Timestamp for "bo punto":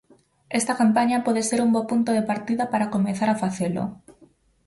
1.75-2.11